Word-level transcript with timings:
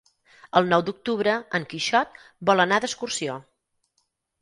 El 0.61 0.69
nou 0.71 0.83
d'octubre 0.87 1.35
en 1.61 1.69
Quixot 1.75 2.19
vol 2.51 2.67
anar 2.67 2.83
d'excursió. 2.83 3.41